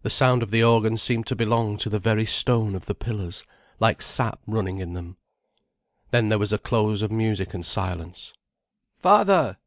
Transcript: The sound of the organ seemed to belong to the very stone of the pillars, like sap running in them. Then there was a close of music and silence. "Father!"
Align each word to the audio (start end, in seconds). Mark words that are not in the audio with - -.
The 0.00 0.08
sound 0.08 0.42
of 0.42 0.50
the 0.50 0.62
organ 0.64 0.96
seemed 0.96 1.26
to 1.26 1.36
belong 1.36 1.76
to 1.76 1.90
the 1.90 1.98
very 1.98 2.24
stone 2.24 2.74
of 2.74 2.86
the 2.86 2.94
pillars, 2.94 3.44
like 3.78 4.00
sap 4.00 4.40
running 4.46 4.78
in 4.78 4.94
them. 4.94 5.18
Then 6.10 6.30
there 6.30 6.38
was 6.38 6.54
a 6.54 6.58
close 6.58 7.02
of 7.02 7.12
music 7.12 7.52
and 7.52 7.66
silence. 7.66 8.32
"Father!" 9.00 9.56